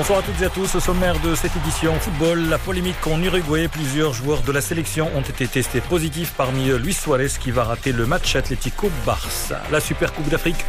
Bonsoir 0.00 0.20
à 0.20 0.22
toutes 0.22 0.40
et 0.40 0.46
à 0.46 0.48
tous. 0.48 0.74
Au 0.76 0.80
sommaire 0.80 1.20
de 1.20 1.34
cette 1.34 1.54
édition 1.56 1.92
football, 2.00 2.48
la 2.48 2.56
polémique 2.56 3.06
en 3.06 3.22
Uruguay. 3.22 3.68
Plusieurs 3.68 4.14
joueurs 4.14 4.40
de 4.40 4.50
la 4.50 4.62
sélection 4.62 5.10
ont 5.14 5.20
été 5.20 5.46
testés 5.46 5.82
positifs. 5.82 6.32
Parmi 6.38 6.70
eux, 6.70 6.78
Luis 6.78 6.94
Suarez 6.94 7.28
qui 7.38 7.50
va 7.50 7.64
rater 7.64 7.92
le 7.92 8.06
match 8.06 8.34
Atlético 8.34 8.90
Barça. 9.04 9.60
La 9.70 9.78
Super 9.78 10.14
Coupe 10.14 10.30
d'Afrique 10.30 10.64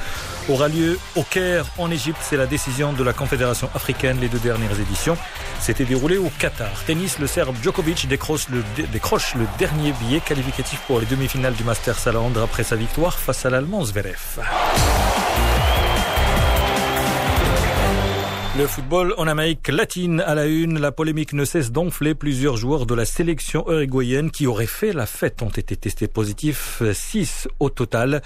aura 0.49 0.67
lieu 0.67 0.99
au 1.15 1.23
Caire 1.23 1.65
en 1.77 1.89
Égypte. 1.89 2.19
C'est 2.21 2.35
la 2.35 2.45
décision 2.45 2.91
de 2.91 3.05
la 3.05 3.13
Confédération 3.13 3.69
africaine. 3.73 4.17
Les 4.19 4.27
deux 4.27 4.39
dernières 4.39 4.77
éditions 4.77 5.15
s'étaient 5.61 5.85
déroulées 5.85 6.17
au 6.17 6.29
Qatar. 6.37 6.83
Tennis, 6.85 7.17
le 7.17 7.27
Serbe 7.27 7.55
Djokovic 7.63 8.09
décroche 8.09 8.49
le, 8.49 8.63
dernier 9.57 9.93
billet 9.93 10.19
qualificatif 10.19 10.81
pour 10.87 10.99
les 10.99 11.05
demi-finales 11.05 11.53
du 11.53 11.63
Masters 11.63 12.05
à 12.05 12.11
Londres 12.11 12.41
après 12.43 12.65
sa 12.65 12.75
victoire 12.75 13.17
face 13.17 13.45
à 13.45 13.49
l'Allemand 13.49 13.85
Zverev. 13.85 14.41
Le 18.57 18.67
football 18.67 19.13
en 19.17 19.27
Amérique 19.27 19.69
latine 19.69 20.19
à 20.19 20.35
la 20.35 20.45
une, 20.45 20.77
la 20.77 20.91
polémique 20.91 21.31
ne 21.31 21.45
cesse 21.45 21.71
d'enfler. 21.71 22.15
Plusieurs 22.15 22.57
joueurs 22.57 22.85
de 22.85 22.93
la 22.93 23.05
sélection 23.05 23.63
uruguayenne 23.71 24.29
qui 24.29 24.45
auraient 24.45 24.65
fait 24.65 24.91
la 24.91 25.05
fête 25.05 25.41
ont 25.41 25.49
été 25.49 25.77
testés 25.77 26.09
positifs, 26.09 26.83
6 26.91 27.47
au 27.61 27.69
total. 27.69 28.21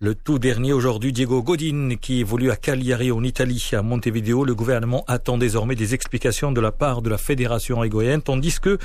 Le 0.00 0.14
tout 0.14 0.38
dernier 0.38 0.72
aujourd'hui, 0.72 1.12
Diego 1.12 1.42
Godin, 1.42 1.96
qui 2.00 2.20
évolue 2.20 2.52
à 2.52 2.56
Cagliari 2.56 3.10
en 3.10 3.24
Italie, 3.24 3.68
à 3.72 3.82
Montevideo. 3.82 4.44
Le 4.44 4.54
gouvernement 4.54 5.04
attend 5.08 5.38
désormais 5.38 5.74
des 5.74 5.92
explications 5.92 6.52
de 6.52 6.60
la 6.60 6.70
part 6.70 7.02
de 7.02 7.10
la 7.10 7.18
fédération 7.18 7.78
uruguayenne, 7.78 8.22
tandis 8.22 8.60
que 8.60 8.78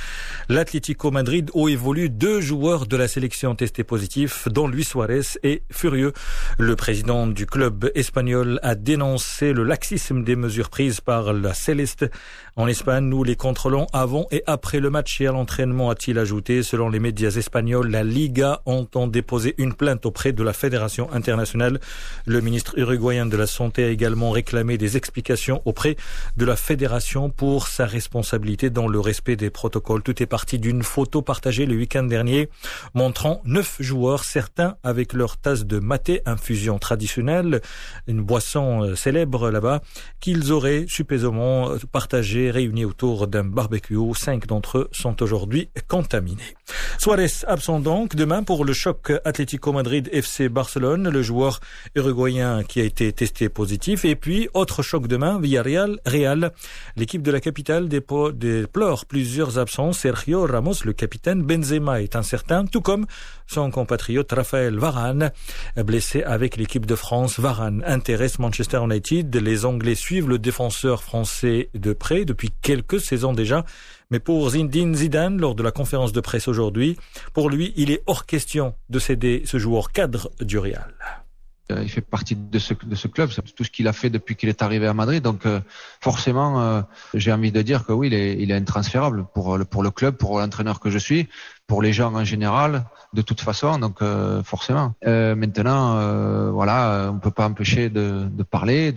l'Atlético 0.50 1.12
Madrid, 1.12 1.52
où 1.54 1.70
évolue 1.70 2.10
deux 2.10 2.42
joueurs 2.42 2.88
de 2.88 2.98
la 2.98 3.08
sélection 3.08 3.54
testés 3.54 3.84
positifs, 3.84 4.48
dont 4.48 4.68
Luis 4.68 4.86
Suarez, 4.86 5.38
est 5.44 5.62
furieux. 5.72 6.14
Le 6.58 6.76
président 6.76 7.28
du 7.28 7.46
club 7.46 7.92
espagnol 7.94 8.60
a 8.64 8.74
dénoncé 8.74 9.54
le 9.54 9.66
laxisme 9.66 10.24
des 10.24 10.36
mesures 10.36 10.72
prises 10.72 11.00
par 11.00 11.32
la 11.32 11.54
Céleste. 11.54 12.10
En 12.56 12.66
Espagne, 12.66 13.06
nous 13.06 13.24
les 13.24 13.36
contrôlons 13.36 13.86
avant 13.94 14.26
et 14.32 14.42
après 14.48 14.80
le 14.80 14.90
match 14.90 15.22
et 15.22 15.28
à 15.28 15.32
l'entraînement, 15.32 15.92
a-t-il 15.92 16.18
ajouté. 16.18 16.64
Selon 16.64 16.90
les 16.90 17.00
médias 17.00 17.30
espagnols, 17.30 17.92
la 17.92 18.04
Liga 18.04 18.62
entend 18.66 19.06
déposer 19.06 19.54
une 19.60 19.76
plainte 19.76 20.08
auprès 20.08 20.34
de 20.34 20.42
la 20.42 20.54
fédération 20.54 21.03
internationale. 21.12 21.80
Le 22.26 22.42
ministre 22.42 22.78
uruguayen 22.78 23.26
de 23.26 23.38
la 23.38 23.48
Santé 23.48 23.84
a 23.84 23.90
également 23.90 24.32
réclamé 24.32 24.78
des 24.78 24.98
explications 24.98 25.62
auprès 25.66 25.96
de 26.38 26.46
la 26.46 26.56
fédération 26.56 27.30
pour 27.30 27.68
sa 27.68 27.86
responsabilité 27.86 28.70
dans 28.70 28.88
le 28.88 29.00
respect 29.00 29.36
des 29.36 29.50
protocoles. 29.50 30.04
Tout 30.04 30.22
est 30.22 30.28
parti 30.28 30.60
d'une 30.60 30.84
photo 30.84 31.22
partagée 31.22 31.66
le 31.66 31.76
week-end 31.76 32.04
dernier 32.04 32.50
montrant 32.94 33.42
neuf 33.46 33.78
joueurs, 33.80 34.24
certains 34.24 34.78
avec 34.84 35.14
leur 35.14 35.38
tasse 35.38 35.66
de 35.66 35.80
maté, 35.80 36.22
infusion 36.26 36.80
traditionnelle, 36.80 37.62
une 38.08 38.22
boisson 38.22 38.84
euh, 38.84 38.96
célèbre 38.96 39.52
là-bas, 39.52 39.82
qu'ils 40.20 40.52
auraient 40.52 40.86
supposément 40.88 41.72
partagé, 41.92 42.52
réunis 42.52 42.86
autour 42.86 43.28
d'un 43.28 43.44
barbecue. 43.44 43.98
Cinq 44.16 44.48
d'entre 44.48 44.78
eux 44.80 44.90
sont 44.92 45.22
aujourd'hui 45.22 45.70
contaminés. 45.88 46.56
Suarez 46.98 47.44
absent 47.48 47.80
donc 47.80 48.16
demain 48.16 48.44
pour 48.44 48.66
le 48.66 48.74
choc 48.74 49.12
Atlético 49.26 49.72
Madrid 49.72 50.10
FC 50.12 50.50
Barcelone 50.50 51.10
le 51.10 51.22
joueur 51.22 51.60
uruguayen 51.96 52.64
qui 52.64 52.82
a 52.82 52.84
été 52.84 53.12
testé 53.12 53.50
positif. 53.50 54.06
Et 54.06 54.16
puis, 54.16 54.50
autre 54.54 54.84
choc 54.84 55.08
demain, 55.08 55.40
Villarreal, 55.40 56.00
Real. 56.06 56.52
L'équipe 56.96 57.22
de 57.22 57.32
la 57.32 57.40
capitale 57.40 57.90
déplore 57.90 59.06
plusieurs 59.06 59.60
absences. 59.60 60.00
Sergio 60.00 60.46
Ramos, 60.46 60.84
le 60.86 60.94
capitaine, 60.94 61.42
Benzema 61.44 62.02
est 62.02 62.16
incertain, 62.16 62.66
tout 62.66 62.82
comme 62.82 63.06
son 63.48 63.70
compatriote 63.72 64.32
Raphaël 64.32 64.78
Varane, 64.78 65.32
blessé 65.78 66.24
avec 66.24 66.58
l'équipe 66.58 66.86
de 66.86 66.96
France. 66.96 67.40
Varane 67.40 67.84
intéresse 67.86 68.40
Manchester 68.40 68.80
United. 68.84 69.36
Les 69.36 69.66
Anglais 69.66 69.96
suivent 69.96 70.30
le 70.30 70.40
défenseur 70.40 71.04
français 71.04 71.70
de 71.74 71.94
près 71.94 72.26
depuis 72.26 72.52
quelques 72.62 73.00
saisons 73.00 73.34
déjà. 73.34 73.66
Mais 74.14 74.20
pour 74.20 74.48
Zinedine 74.48 74.94
Zidane, 74.94 75.42
lors 75.42 75.56
de 75.56 75.64
la 75.64 75.72
conférence 75.72 76.14
de 76.14 76.22
presse 76.22 76.48
aujourd'hui, 76.48 76.98
pour 77.34 77.50
lui, 77.50 77.74
il 77.78 77.90
est 77.90 78.04
hors 78.06 78.28
question 78.28 78.76
de 78.92 79.00
céder 79.00 79.42
ce 79.46 79.58
joueur 79.58 79.92
cadre 79.92 80.30
du 80.40 80.60
Real. 80.60 81.23
Euh, 81.72 81.82
il 81.82 81.90
fait 81.90 82.02
partie 82.02 82.36
de 82.36 82.60
ce, 82.60 82.74
club, 82.74 83.32
c'est 83.32 83.42
tout 83.56 83.64
ce 83.64 83.72
qu'il 83.72 83.88
a 83.88 83.94
fait 83.94 84.10
depuis 84.10 84.36
qu'il 84.36 84.50
est 84.50 84.62
arrivé 84.62 84.86
à 84.86 84.94
Madrid. 84.94 85.24
Donc 85.24 85.46
euh, 85.46 85.62
forcément, 86.02 86.62
euh, 86.62 86.82
j'ai 87.14 87.32
envie 87.32 87.54
de 87.54 87.62
dire 87.62 87.86
que 87.86 87.94
oui, 87.94 88.10
il 88.10 88.52
est, 88.52 88.54
intransférable 88.54 89.26
pour 89.34 89.58
le, 89.58 89.92
club, 89.92 90.16
pour 90.18 90.40
l'entraîneur 90.40 90.82
que 90.82 90.90
je 90.90 90.98
suis, 90.98 91.30
pour 91.66 91.82
les 91.82 91.94
gens 91.94 92.14
en 92.14 92.26
général, 92.26 92.84
de 93.14 93.22
toute 93.22 93.40
façon. 93.40 93.80
Donc 93.80 94.04
forcément. 94.44 94.94
maintenant, 95.06 96.52
voilà, 96.52 97.10
on 97.14 97.20
peut 97.20 97.32
pas 97.32 97.46
empêcher 97.46 97.90
de, 97.90 98.28
parler, 98.44 98.94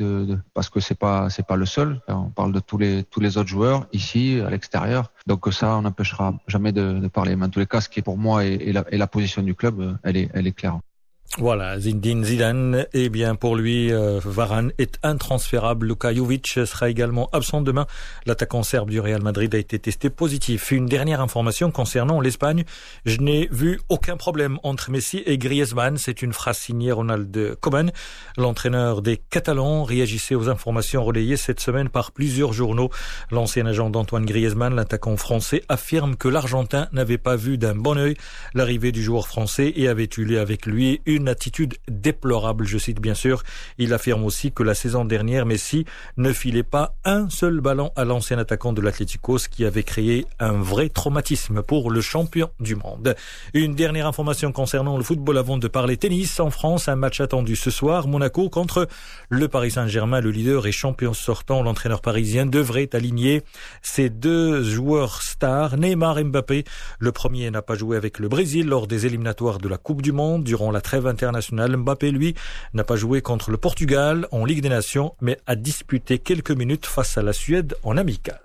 parce 0.53 0.69
que 0.69 0.81
c'est 0.81 0.99
pas 0.99 1.31
c'est 1.31 1.47
pas 1.47 1.57
le 1.57 1.67
seul. 1.67 2.01
On 2.09 2.31
parle 2.31 2.53
de 2.53 2.61
tous 2.61 2.79
les 2.79 3.05
tous 3.05 3.21
les 3.21 3.39
autres 3.39 3.49
joueurs 3.49 3.87
ici, 3.93 4.41
à 4.45 4.51
l'extérieur. 4.51 5.13
Donc 5.29 5.53
ça, 5.53 5.77
on 5.77 5.83
n'empêchera 5.83 6.35
jamais 6.49 6.73
de, 6.73 7.07
parler. 7.09 7.37
Mais 7.37 7.47
en 7.47 7.51
tous 7.51 7.61
les 7.61 7.67
cas, 7.67 7.81
ce 7.81 7.89
qui 7.89 8.01
est 8.01 8.03
pour 8.03 8.19
moi 8.19 8.45
et, 8.45 8.73
la, 8.73 9.07
position 9.07 9.43
du 9.43 9.55
club, 9.55 9.99
elle 10.03 10.17
est 10.17 10.53
claire. 10.53 10.81
Voilà, 11.39 11.79
Zindine 11.79 12.25
Zidane, 12.25 12.87
eh 12.95 13.11
bien 13.11 13.35
pour 13.35 13.57
lui, 13.57 13.93
euh, 13.93 14.21
Varane 14.25 14.73
est 14.79 14.99
intransférable. 15.03 15.87
Luka 15.87 16.15
Jovic 16.15 16.47
sera 16.47 16.89
également 16.89 17.29
absent 17.33 17.61
demain. 17.61 17.87
L'attaquant 18.25 18.63
serbe 18.63 18.89
du 18.89 19.01
Real 19.01 19.23
Madrid 19.23 19.55
a 19.55 19.59
été 19.59 19.79
testé 19.79 20.09
positif. 20.09 20.71
Une 20.71 20.87
dernière 20.87 21.21
information 21.21 21.71
concernant 21.71 22.23
l'Espagne. 22.23 22.65
Je 23.05 23.19
n'ai 23.19 23.49
vu 23.51 23.81
aucun 23.91 24.17
problème 24.17 24.59
entre 24.63 24.91
Messi 24.91 25.23
et 25.27 25.37
Griezmann. 25.37 25.99
C'est 25.99 26.23
une 26.23 26.33
phrase 26.33 26.57
signée 26.57 26.93
Ronald 26.93 27.57
Koeman. 27.61 27.91
L'entraîneur 28.39 29.03
des 29.03 29.19
Catalans 29.19 29.85
réagissait 29.85 30.37
aux 30.37 30.49
informations 30.49 31.05
relayées 31.05 31.37
cette 31.37 31.61
semaine 31.61 31.91
par 31.91 32.13
plusieurs 32.13 32.55
journaux. 32.55 32.89
L'ancien 33.31 33.67
agent 33.67 33.91
d'Antoine 33.91 34.25
Griezmann, 34.25 34.75
l'attaquant 34.75 35.19
français, 35.19 35.63
affirme 35.69 36.17
que 36.17 36.29
l'Argentin 36.29 36.89
n'avait 36.93 37.19
pas 37.19 37.37
vu 37.37 37.59
d'un 37.59 37.75
bon 37.75 37.99
œil 37.99 38.15
l'arrivée 38.55 38.93
du 38.93 39.03
joueur 39.03 39.29
français 39.29 39.73
et 39.77 39.89
avait 39.89 40.09
eu 40.17 40.37
avec 40.37 40.65
lui 40.67 41.01
une 41.05 41.16
une 41.17 41.29
attitude 41.29 41.75
déplorable, 41.89 42.65
je 42.67 42.79
cite 42.79 43.01
bien 43.01 43.15
sûr. 43.15 43.43
Il 43.79 43.93
affirme 43.93 44.25
aussi 44.25 44.53
que 44.53 44.63
la 44.63 44.75
saison 44.75 45.05
dernière, 45.05 45.47
Messi 45.47 45.85
ne 46.17 46.33
filait 46.33 46.63
pas 46.63 46.95
un 47.05 47.29
seul 47.31 47.61
ballon 47.61 47.91
à 47.97 48.05
l'ancien 48.05 48.39
attaquant 48.39 48.73
de 48.73 48.81
l'Atlético, 48.81 49.39
ce 49.39 49.49
qui 49.49 49.65
avait 49.65 49.83
créé 49.83 50.27
un 50.39 50.53
vrai 50.53 50.89
traumatisme 50.89 51.63
pour 51.63 51.91
le 51.91 52.01
champion 52.01 52.51
du 52.61 52.77
monde. 52.77 53.17
Une 53.55 53.75
dernière 53.75 54.07
information 54.07 54.53
concernant 54.53 54.97
le 54.97 55.03
football 55.03 55.39
avant 55.39 55.59
de 55.59 55.69
parler 55.69 55.97
tennis. 55.97 56.39
En 56.41 56.51
France, 56.51 56.89
un 56.89 56.97
match 56.97 57.21
attendu 57.21 57.57
ce 57.57 57.71
soir, 57.71 58.07
Monaco 58.07 58.49
contre 58.51 58.89
le 59.29 59.49
Paris 59.49 59.73
Saint-Germain, 59.73 60.21
le 60.21 60.31
leader 60.31 60.67
et 60.67 60.73
champion 60.73 61.15
sortant. 61.15 61.63
L'entraîneur 61.63 62.01
parisien 62.01 62.47
devrait 62.47 62.91
aligner 62.93 63.43
ses 63.83 64.11
deux 64.11 64.63
joueurs 64.63 65.23
stars, 65.23 65.77
Neymar 65.77 66.19
et 66.19 66.25
Mbappé. 66.25 66.65
Le 66.99 67.13
premier 67.13 67.51
n'a 67.51 67.63
pas 67.63 67.75
joué 67.75 67.97
avec 67.97 68.19
le 68.19 68.29
Brésil 68.29 68.67
lors 68.67 68.87
des 68.87 69.07
éliminatoires 69.07 69.59
de 69.59 69.69
la 69.69 69.79
Coupe 69.79 70.03
du 70.03 70.13
Monde 70.13 70.45
durant 70.45 70.71
la 70.71 70.81
trêve 70.81 71.06
international. 71.09 71.77
Mbappé, 71.77 72.11
lui, 72.11 72.35
n'a 72.75 72.85
pas 72.85 72.97
joué 72.97 73.23
contre 73.23 73.51
le 73.51 73.57
Portugal 73.57 74.29
en 74.33 74.45
Ligue 74.45 74.63
des 74.63 74.69
Nations, 74.69 75.15
mais 75.21 75.39
a 75.47 75.57
disputé 75.57 76.19
quelques 76.19 76.51
minutes 76.51 76.87
face 76.87 77.19
à 77.19 77.23
la 77.23 77.33
Suède 77.33 77.77
en 77.83 77.97
amical. 77.97 78.41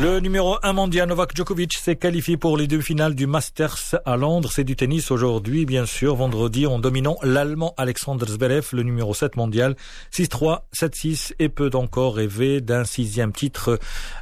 Le 0.00 0.18
numéro 0.18 0.56
1 0.62 0.72
mondial 0.72 1.06
Novak 1.06 1.36
Djokovic 1.36 1.74
s'est 1.74 1.96
qualifié 1.96 2.38
pour 2.38 2.56
les 2.56 2.66
deux 2.66 2.80
finales 2.80 3.14
du 3.14 3.26
Masters 3.26 3.76
à 4.06 4.16
Londres. 4.16 4.50
C'est 4.50 4.64
du 4.64 4.74
tennis 4.74 5.10
aujourd'hui, 5.10 5.66
bien 5.66 5.84
sûr, 5.84 6.14
vendredi 6.14 6.66
en 6.66 6.78
dominant 6.78 7.18
l'Allemand 7.22 7.74
Alexander 7.76 8.24
Zverev, 8.26 8.68
le 8.72 8.82
numéro 8.82 9.12
7 9.12 9.36
mondial, 9.36 9.76
6-3, 10.10 10.60
7-6 10.74 11.34
et 11.38 11.50
peut 11.50 11.68
encore 11.74 12.16
rêver 12.16 12.62
d'un 12.62 12.84
sixième 12.84 13.32
titre. 13.32 13.78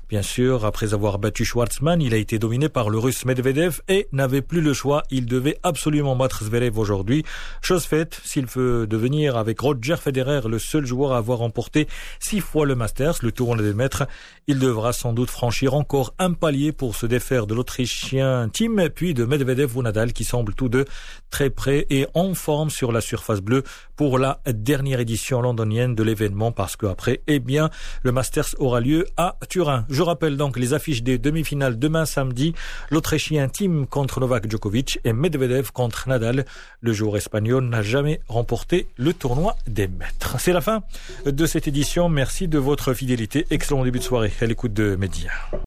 Bien 0.09 0.23
sûr, 0.23 0.65
après 0.65 0.95
avoir 0.95 1.19
battu 1.19 1.45
Schwartzmann, 1.45 2.01
il 2.01 2.15
a 2.15 2.17
été 2.17 2.39
dominé 2.39 2.71
par 2.71 2.89
le 2.89 2.97
russe 2.97 3.27
Medvedev 3.27 3.83
et 3.89 4.09
n'avait 4.13 4.41
plus 4.41 4.63
le 4.63 4.73
choix. 4.73 5.03
Il 5.11 5.27
devait 5.27 5.59
absolument 5.63 6.17
battre 6.17 6.45
Zverev 6.45 6.79
aujourd'hui. 6.79 7.25
Chose 7.61 7.85
faite, 7.85 8.19
s'il 8.25 8.47
veut 8.47 8.87
devenir 8.87 9.37
avec 9.37 9.61
Roger 9.61 9.97
Federer 9.97 10.49
le 10.49 10.59
seul 10.59 10.87
joueur 10.87 11.13
à 11.13 11.19
avoir 11.19 11.41
remporté 11.41 11.89
six 12.21 12.41
fois 12.41 12.65
le 12.65 12.75
Masters, 12.75 13.17
le 13.21 13.33
tournoi 13.33 13.63
des 13.63 13.75
maîtres, 13.75 14.07
il 14.47 14.59
devra 14.59 14.95
sans 14.95 15.13
doute 15.13 15.29
franchir 15.29 15.75
encore 15.75 16.15
un 16.19 16.33
palier 16.33 16.73
pour 16.73 16.97
se 16.97 17.05
défaire 17.05 17.47
de 17.47 17.55
l'Autrichien 17.55 18.49
Tim, 18.51 18.89
puis 18.89 19.13
de 19.13 19.27
Medvedev 19.27 19.77
ou 19.77 19.83
Nadal 19.83 20.15
qui 20.15 20.25
semblent 20.25 20.55
tous 20.55 20.71
deux 20.71 20.87
très 21.29 21.51
près 21.51 21.87
et 21.91 22.07
en 22.15 22.33
forme 22.33 22.71
sur 22.71 22.93
la 22.93 23.03
surface 23.03 23.41
bleue 23.41 23.63
pour 23.95 24.19
la 24.19 24.41
dernière 24.47 25.01
édition 25.01 25.43
londonienne 25.43 25.95
de 25.95 26.03
l'événement 26.03 26.51
parce 26.51 26.77
qu'après, 26.77 27.21
eh 27.27 27.41
bien, 27.41 27.69
le 28.03 28.13
Masters 28.13 28.55
aura 28.59 28.81
lieu 28.81 29.05
à 29.19 29.37
Turin. 29.51 29.85
Je 29.99 30.05
rappelle 30.05 30.37
donc 30.37 30.57
les 30.57 30.75
affiches 30.75 31.03
des 31.03 31.19
demi-finales 31.19 31.77
demain 31.77 32.07
samedi. 32.07 32.55
L'Autrichien 32.89 33.49
Tim 33.49 33.85
contre 33.85 34.21
Novak 34.21 34.49
Djokovic 34.49 35.01
et 35.03 35.13
Medvedev 35.13 35.73
contre 35.73 36.09
Nadal. 36.09 36.45
Le 36.81 36.93
joueur 36.93 37.17
espagnol 37.17 37.65
n'a 37.65 37.83
jamais 37.83 38.21
remporté 38.29 38.87
le 38.97 39.13
tournoi 39.13 39.57
des 39.67 39.89
maîtres. 39.89 40.37
C'est 40.39 40.53
la 40.53 40.61
fin 40.61 40.85
de 41.27 41.47
cette 41.47 41.67
édition. 41.67 42.09
Merci 42.09 42.47
de 42.47 42.61
votre 42.61 42.95
fidélité. 42.95 43.45
Excellent 43.51 43.83
début 43.83 43.99
de 43.99 44.05
soirée 44.05 44.33
à 44.41 44.47
l'écoute 44.47 44.73
de 44.73 44.95
Média. 44.95 45.33